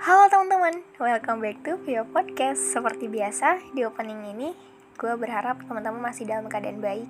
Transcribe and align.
Halo 0.00 0.32
teman-teman, 0.32 0.80
welcome 0.96 1.44
back 1.44 1.60
to 1.60 1.76
Vio 1.84 2.08
Podcast 2.08 2.72
Seperti 2.72 3.04
biasa, 3.04 3.60
di 3.76 3.84
opening 3.84 4.32
ini 4.32 4.56
gue 4.96 5.12
berharap 5.12 5.60
teman-teman 5.68 6.00
masih 6.00 6.24
dalam 6.24 6.48
keadaan 6.48 6.80
baik 6.80 7.04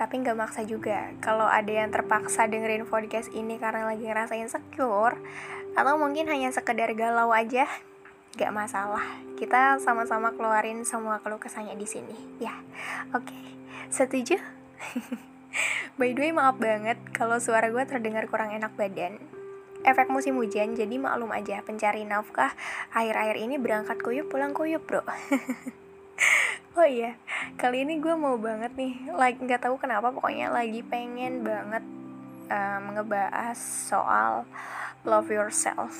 Tapi 0.00 0.24
nggak 0.24 0.32
maksa 0.32 0.64
juga 0.64 1.12
Kalau 1.20 1.44
ada 1.44 1.68
yang 1.68 1.92
terpaksa 1.92 2.48
dengerin 2.48 2.88
podcast 2.88 3.28
ini 3.36 3.60
karena 3.60 3.92
lagi 3.92 4.08
ngerasain 4.08 4.48
secure 4.48 5.20
Atau 5.76 6.00
mungkin 6.00 6.32
hanya 6.32 6.48
sekedar 6.48 6.96
galau 6.96 7.28
aja 7.28 7.68
Gak 8.40 8.56
masalah, 8.56 9.04
kita 9.36 9.76
sama-sama 9.76 10.32
keluarin 10.32 10.88
semua 10.88 11.20
keluh 11.20 11.36
kesahnya 11.36 11.76
di 11.76 11.84
sini 11.84 12.16
Ya, 12.40 12.56
oke, 13.12 13.28
okay. 13.28 13.44
setuju? 13.92 14.40
By 16.00 16.16
the 16.16 16.24
way, 16.24 16.32
maaf 16.32 16.56
banget 16.56 16.96
kalau 17.12 17.36
suara 17.36 17.68
gue 17.68 17.84
terdengar 17.84 18.32
kurang 18.32 18.48
enak 18.56 18.72
badan 18.80 19.41
efek 19.82 20.08
musim 20.10 20.38
hujan 20.38 20.74
jadi 20.78 20.94
maklum 20.98 21.30
aja 21.34 21.62
pencari 21.62 22.06
nafkah 22.06 22.54
akhir-akhir 22.94 23.36
ini 23.38 23.58
berangkat 23.58 23.98
kuyup 24.00 24.30
pulang 24.30 24.54
kuyup 24.54 24.82
bro. 24.86 25.02
Oh 26.72 26.88
iya 26.88 27.20
kali 27.60 27.84
ini 27.84 28.00
gue 28.00 28.16
mau 28.16 28.40
banget 28.40 28.72
nih 28.80 29.12
like 29.12 29.36
nggak 29.36 29.60
tahu 29.60 29.76
kenapa 29.76 30.08
pokoknya 30.08 30.48
lagi 30.48 30.80
pengen 30.80 31.44
banget 31.44 31.84
um, 32.48 32.96
ngebahas 32.96 33.60
soal 33.60 34.48
love 35.04 35.28
yourself. 35.28 35.92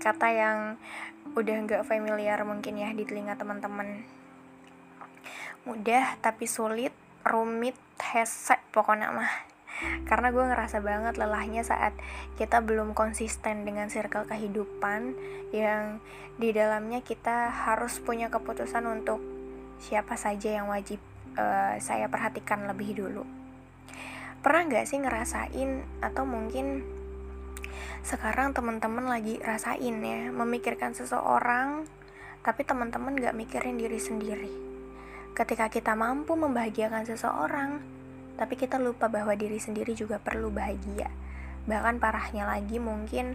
Kata 0.00 0.26
yang 0.32 0.58
udah 1.36 1.56
nggak 1.68 1.84
familiar 1.84 2.40
mungkin 2.48 2.80
ya 2.80 2.88
di 2.96 3.04
telinga 3.04 3.36
teman-teman. 3.36 4.00
Mudah 5.68 6.16
tapi 6.24 6.48
sulit 6.48 6.96
rumit 7.28 7.76
hesek 8.00 8.64
pokoknya 8.72 9.12
mah 9.12 9.28
karena 10.06 10.34
gue 10.34 10.44
ngerasa 10.44 10.82
banget 10.82 11.14
lelahnya 11.20 11.62
saat 11.62 11.94
kita 12.40 12.64
belum 12.64 12.96
konsisten 12.96 13.62
dengan 13.62 13.86
circle 13.92 14.26
kehidupan 14.26 15.14
yang 15.54 16.02
di 16.38 16.54
dalamnya 16.54 17.02
kita 17.02 17.50
harus 17.50 17.98
punya 18.02 18.30
keputusan 18.30 18.84
untuk 18.86 19.22
siapa 19.78 20.18
saja 20.18 20.58
yang 20.58 20.66
wajib 20.70 20.98
uh, 21.38 21.78
saya 21.78 22.10
perhatikan 22.10 22.66
lebih 22.66 22.98
dulu. 22.98 23.22
Pernah 24.38 24.62
nggak 24.70 24.86
sih 24.86 24.98
ngerasain 25.02 25.82
atau 26.02 26.22
mungkin 26.22 26.86
sekarang 28.06 28.54
teman-teman 28.54 29.10
lagi 29.10 29.42
rasain 29.42 29.98
ya 29.98 30.30
memikirkan 30.30 30.94
seseorang 30.94 31.84
tapi 32.46 32.62
teman-teman 32.62 33.18
nggak 33.18 33.34
mikirin 33.34 33.76
diri 33.76 33.98
sendiri? 33.98 34.52
Ketika 35.34 35.70
kita 35.70 35.94
mampu 35.98 36.34
membahagiakan 36.38 37.06
seseorang 37.06 37.97
tapi 38.38 38.54
kita 38.54 38.78
lupa 38.78 39.10
bahwa 39.10 39.34
diri 39.34 39.58
sendiri 39.58 39.98
juga 39.98 40.22
perlu 40.22 40.54
bahagia. 40.54 41.10
Bahkan 41.66 41.98
parahnya 41.98 42.46
lagi 42.46 42.78
mungkin 42.78 43.34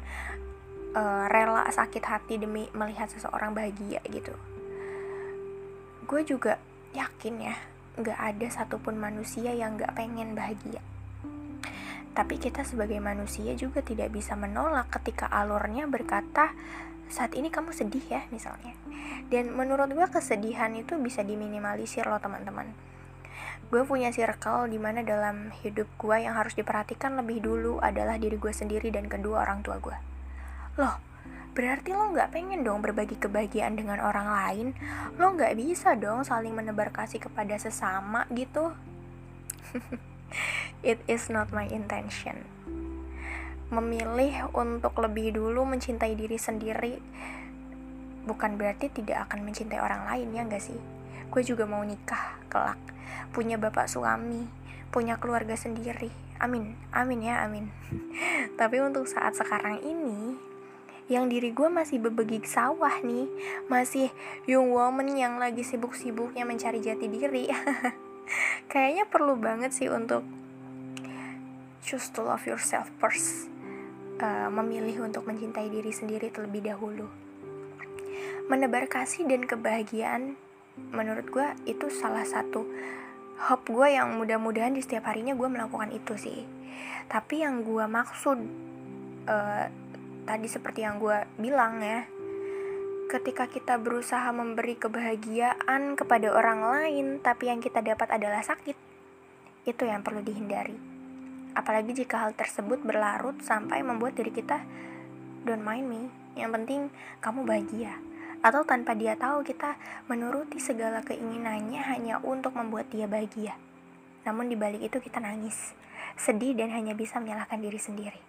uh, 0.95 1.27
rela 1.27 1.67
sakit 1.67 2.01
hati 2.07 2.39
demi 2.39 2.71
melihat 2.71 3.11
seseorang 3.11 3.51
bahagia 3.51 3.99
gitu. 4.07 4.31
Gue 6.07 6.23
juga 6.23 6.57
yakin 6.95 7.35
ya 7.51 7.55
nggak 7.93 8.17
ada 8.17 8.47
satupun 8.49 8.97
manusia 8.97 9.51
yang 9.51 9.75
nggak 9.75 9.91
pengen 9.93 10.33
bahagia. 10.33 10.79
Tapi 12.15 12.39
kita 12.39 12.63
sebagai 12.63 12.97
manusia 13.03 13.53
juga 13.59 13.83
tidak 13.83 14.13
bisa 14.15 14.39
menolak 14.39 14.87
ketika 14.87 15.27
alurnya 15.27 15.83
berkata 15.85 16.55
saat 17.11 17.35
ini 17.35 17.51
kamu 17.51 17.75
sedih 17.75 18.05
ya 18.07 18.23
misalnya. 18.31 18.71
Dan 19.27 19.51
menurut 19.51 19.91
gue 19.91 20.07
kesedihan 20.07 20.71
itu 20.77 20.95
bisa 21.01 21.27
diminimalisir 21.27 22.07
loh 22.07 22.23
teman-teman 22.23 22.92
gue 23.69 23.81
punya 23.87 24.11
circle 24.11 24.67
di 24.67 24.79
mana 24.81 25.03
dalam 25.03 25.51
hidup 25.63 25.87
gue 25.99 26.17
yang 26.23 26.35
harus 26.35 26.55
diperhatikan 26.57 27.15
lebih 27.19 27.39
dulu 27.43 27.79
adalah 27.79 28.19
diri 28.19 28.35
gue 28.35 28.51
sendiri 28.51 28.91
dan 28.91 29.07
kedua 29.07 29.45
orang 29.47 29.63
tua 29.63 29.79
gue. 29.79 29.97
Loh 30.79 30.95
berarti 31.53 31.93
lo 31.93 32.09
nggak 32.09 32.33
pengen 32.33 32.65
dong 32.65 32.81
berbagi 32.81 33.13
kebahagiaan 33.21 33.77
dengan 33.77 34.01
orang 34.01 34.27
lain? 34.27 34.67
Lo 35.21 35.31
nggak 35.37 35.53
bisa 35.53 35.93
dong 35.93 36.25
saling 36.25 36.57
menebar 36.57 36.89
kasih 36.89 37.21
kepada 37.21 37.53
sesama 37.61 38.25
gitu. 38.33 38.73
It 40.81 40.99
is 41.05 41.29
not 41.29 41.53
my 41.53 41.69
intention. 41.69 42.43
Memilih 43.69 44.49
untuk 44.53 44.97
lebih 44.97 45.37
dulu 45.37 45.65
mencintai 45.65 46.13
diri 46.17 46.37
sendiri 46.37 46.97
bukan 48.23 48.55
berarti 48.55 48.87
tidak 48.87 49.27
akan 49.27 49.43
mencintai 49.43 49.79
orang 49.83 50.07
lain 50.07 50.31
ya 50.31 50.41
nggak 50.47 50.63
sih 50.63 50.79
gue 51.31 51.41
juga 51.45 51.65
mau 51.65 51.81
nikah 51.81 52.39
kelak. 52.49 52.79
Punya 53.33 53.57
bapak 53.57 53.89
suami 53.89 54.63
punya 54.93 55.17
keluarga 55.17 55.57
sendiri. 55.57 56.13
Amin 56.37 56.77
amin 56.93 57.19
ya 57.25 57.41
amin. 57.41 57.73
Tapi 58.61 58.77
untuk 58.77 59.09
saat 59.09 59.33
sekarang 59.33 59.81
ini 59.81 60.37
yang 61.09 61.27
diri 61.27 61.49
gue 61.49 61.65
masih 61.65 61.97
bebegik 61.97 62.45
sawah 62.45 63.01
nih. 63.01 63.25
Masih 63.65 64.13
young 64.45 64.69
woman 64.69 65.17
yang 65.17 65.41
lagi 65.41 65.65
sibuk-sibuknya 65.65 66.45
mencari 66.45 66.77
jati 66.77 67.09
diri. 67.09 67.49
Kayaknya 68.71 69.09
perlu 69.09 69.33
banget 69.33 69.73
sih 69.73 69.89
untuk 69.89 70.21
choose 71.81 72.13
to 72.13 72.21
love 72.21 72.45
yourself 72.45 72.93
first. 73.01 73.49
Uh, 74.23 74.47
memilih 74.47 75.03
untuk 75.03 75.27
mencintai 75.27 75.67
diri 75.67 75.91
sendiri 75.91 76.29
terlebih 76.31 76.63
dahulu. 76.69 77.09
Menebar 78.47 78.87
kasih 78.87 79.27
dan 79.27 79.43
kebahagiaan 79.43 80.39
menurut 80.77 81.29
gue 81.29 81.47
itu 81.69 81.89
salah 81.93 82.25
satu 82.25 82.65
hope 83.49 83.69
gue 83.69 83.93
yang 83.93 84.17
mudah-mudahan 84.17 84.73
di 84.73 84.81
setiap 84.81 85.09
harinya 85.09 85.37
gue 85.37 85.47
melakukan 85.49 85.93
itu 85.93 86.17
sih. 86.17 86.45
Tapi 87.09 87.43
yang 87.43 87.61
gue 87.61 87.85
maksud 87.85 88.37
uh, 89.29 89.65
tadi 90.23 90.47
seperti 90.47 90.85
yang 90.85 90.97
gue 90.97 91.27
bilang 91.37 91.83
ya 91.83 92.07
ketika 93.11 93.45
kita 93.45 93.77
berusaha 93.77 94.25
memberi 94.33 94.73
kebahagiaan 94.79 95.93
kepada 95.93 96.33
orang 96.33 96.65
lain 96.65 97.05
tapi 97.21 97.51
yang 97.51 97.61
kita 97.61 97.85
dapat 97.85 98.09
adalah 98.09 98.41
sakit 98.41 98.73
itu 99.69 99.83
yang 99.85 100.01
perlu 100.01 100.25
dihindari. 100.25 100.75
Apalagi 101.53 101.93
jika 101.93 102.25
hal 102.25 102.33
tersebut 102.33 102.81
berlarut 102.81 103.37
sampai 103.45 103.85
membuat 103.85 104.17
diri 104.17 104.33
kita 104.33 104.65
don't 105.43 105.61
mind 105.61 105.85
me 105.85 106.01
yang 106.33 106.49
penting 106.49 106.89
kamu 107.21 107.45
bahagia 107.45 107.93
atau 108.43 108.67
tanpa 108.67 108.91
dia 108.91 109.15
tahu 109.15 109.47
kita 109.47 109.79
menuruti 110.11 110.59
segala 110.59 110.99
keinginannya 110.99 111.79
hanya 111.79 112.19
untuk 112.19 112.59
membuat 112.59 112.91
dia 112.91 113.07
bahagia. 113.07 113.55
Namun 114.27 114.51
di 114.51 114.59
balik 114.59 114.83
itu 114.83 114.99
kita 114.99 115.23
nangis, 115.23 115.71
sedih 116.19 116.51
dan 116.51 116.75
hanya 116.75 116.91
bisa 116.91 117.23
menyalahkan 117.23 117.63
diri 117.63 117.79
sendiri. 117.79 118.21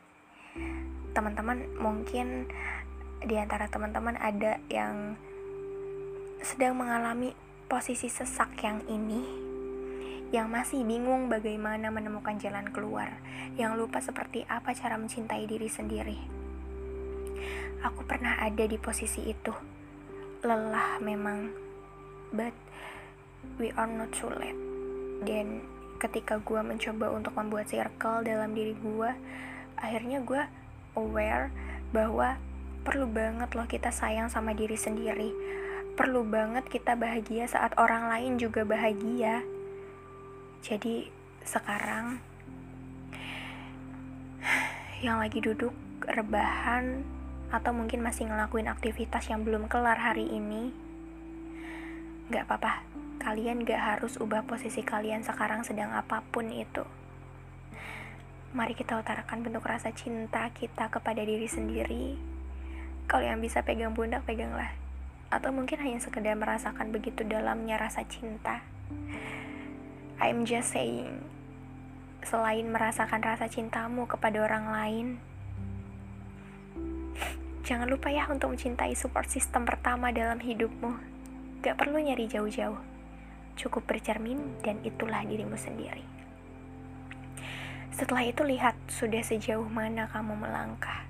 Teman-teman 1.10 1.66
mungkin 1.82 2.46
di 3.26 3.34
antara 3.34 3.66
teman-teman 3.66 4.14
ada 4.22 4.62
yang 4.70 5.18
sedang 6.46 6.78
mengalami 6.78 7.34
posisi 7.66 8.06
sesak 8.06 8.54
yang 8.62 8.86
ini 8.86 9.42
yang 10.34 10.50
masih 10.50 10.82
bingung 10.82 11.30
bagaimana 11.30 11.94
menemukan 11.94 12.34
jalan 12.42 12.66
keluar, 12.74 13.06
yang 13.54 13.78
lupa 13.78 14.02
seperti 14.02 14.42
apa 14.50 14.74
cara 14.74 14.98
mencintai 14.98 15.46
diri 15.46 15.70
sendiri. 15.70 16.18
Aku 17.86 18.02
pernah 18.02 18.42
ada 18.42 18.66
di 18.66 18.74
posisi 18.74 19.30
itu 19.30 19.73
lelah 20.44 21.00
memang 21.00 21.50
but 22.30 22.52
we 23.56 23.72
are 23.74 23.88
not 23.88 24.12
too 24.12 24.28
late. 24.28 24.56
Dan 25.24 25.64
ketika 25.96 26.36
gue 26.44 26.60
mencoba 26.60 27.08
untuk 27.16 27.32
membuat 27.32 27.72
circle 27.72 28.20
dalam 28.20 28.52
diri 28.52 28.76
gue 28.76 29.10
akhirnya 29.80 30.20
gue 30.20 30.42
aware 31.00 31.48
bahwa 31.90 32.36
perlu 32.84 33.08
banget 33.08 33.56
loh 33.56 33.64
kita 33.64 33.88
sayang 33.88 34.28
sama 34.28 34.52
diri 34.52 34.76
sendiri. 34.76 35.32
Perlu 35.94 36.26
banget 36.26 36.66
kita 36.68 36.98
bahagia 36.98 37.46
saat 37.48 37.72
orang 37.80 38.10
lain 38.10 38.36
juga 38.36 38.66
bahagia. 38.66 39.40
Jadi 40.60 41.08
sekarang 41.44 42.20
yang 45.04 45.20
lagi 45.20 45.40
duduk 45.40 45.72
rebahan 46.04 47.04
atau 47.54 47.70
mungkin 47.70 48.02
masih 48.02 48.26
ngelakuin 48.26 48.66
aktivitas 48.66 49.30
yang 49.30 49.46
belum 49.46 49.70
kelar 49.70 49.94
hari 49.94 50.26
ini, 50.26 50.74
gak 52.34 52.50
apa-apa. 52.50 52.82
Kalian 53.22 53.62
gak 53.62 53.78
harus 53.78 54.18
ubah 54.18 54.42
posisi 54.42 54.82
kalian 54.82 55.22
sekarang 55.22 55.62
sedang 55.62 55.94
apa 55.94 56.26
pun 56.34 56.50
itu. 56.50 56.82
Mari 58.50 58.74
kita 58.74 58.98
utarakan 58.98 59.46
bentuk 59.46 59.62
rasa 59.62 59.94
cinta 59.94 60.50
kita 60.50 60.90
kepada 60.90 61.22
diri 61.22 61.46
sendiri. 61.46 62.18
Kalau 63.06 63.22
yang 63.22 63.38
bisa 63.38 63.62
pegang 63.62 63.94
pundak, 63.94 64.26
peganglah. 64.26 64.74
Atau 65.30 65.54
mungkin 65.54 65.78
hanya 65.78 66.02
sekedar 66.02 66.34
merasakan 66.34 66.90
begitu 66.90 67.22
dalamnya 67.22 67.78
rasa 67.78 68.02
cinta. 68.02 68.66
I'm 70.18 70.42
just 70.42 70.74
saying, 70.74 71.22
selain 72.26 72.70
merasakan 72.70 73.22
rasa 73.22 73.46
cintamu 73.46 74.06
kepada 74.06 74.42
orang 74.42 74.70
lain, 74.70 75.06
Jangan 77.64 77.88
lupa 77.88 78.12
ya 78.12 78.28
untuk 78.28 78.52
mencintai 78.52 78.92
support 78.92 79.24
system 79.32 79.64
pertama 79.64 80.12
dalam 80.12 80.36
hidupmu. 80.36 81.00
Gak 81.64 81.80
perlu 81.80 81.96
nyari 81.96 82.28
jauh-jauh. 82.28 82.76
Cukup 83.56 83.88
bercermin 83.88 84.60
dan 84.60 84.84
itulah 84.84 85.24
dirimu 85.24 85.56
sendiri. 85.56 86.04
Setelah 87.88 88.28
itu 88.28 88.44
lihat 88.44 88.76
sudah 88.92 89.24
sejauh 89.24 89.64
mana 89.64 90.04
kamu 90.12 90.36
melangkah. 90.44 91.08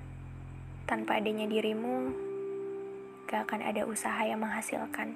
Tanpa 0.87 1.19
adanya 1.19 1.43
dirimu, 1.43 2.15
gak 3.27 3.51
akan 3.51 3.59
ada 3.59 3.83
usaha 3.83 4.23
yang 4.23 4.39
menghasilkan. 4.39 5.11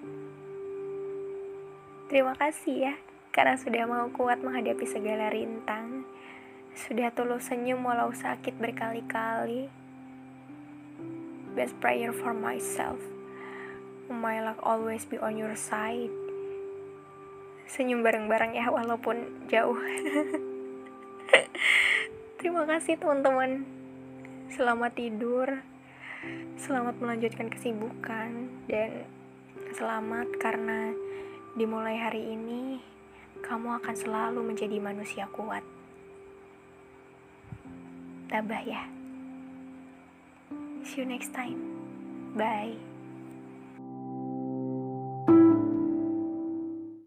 Terima 2.11 2.35
kasih 2.35 2.91
ya, 2.91 2.93
karena 3.31 3.55
sudah 3.55 3.87
mau 3.87 4.11
kuat 4.11 4.43
menghadapi 4.43 4.83
segala 4.83 5.31
rintang. 5.31 6.03
Sudah 6.75 7.15
tulus 7.15 7.47
senyum 7.47 7.79
walau 7.79 8.11
sakit 8.11 8.59
berkali-kali. 8.59 9.78
Best 11.57 11.73
prayer 11.81 12.13
for 12.13 12.33
myself. 12.33 13.01
My 14.09 14.41
luck 14.41 14.61
always 14.61 15.05
be 15.05 15.17
on 15.17 15.37
your 15.37 15.57
side. 15.57 16.13
Senyum 17.69 18.01
bareng-bareng 18.01 18.57
ya, 18.57 18.69
walaupun 18.69 19.45
jauh. 19.49 19.77
Terima 22.41 22.65
kasih 22.65 22.97
teman-teman. 22.97 23.65
Selamat 24.49 24.97
tidur. 24.97 25.61
Selamat 26.57 26.97
melanjutkan 26.97 27.53
kesibukan 27.53 28.49
dan 28.65 29.05
selamat 29.73 30.27
karena 30.41 30.91
dimulai 31.55 31.95
hari 31.95 32.33
ini 32.33 32.81
kamu 33.39 33.79
akan 33.79 33.95
selalu 33.95 34.41
menjadi 34.43 34.77
manusia 34.81 35.25
kuat. 35.31 35.63
Tabah 38.29 38.61
ya. 38.61 38.98
See 40.83 41.01
you 41.01 41.05
next 41.05 41.33
time. 41.33 42.33
Bye. 42.35 42.88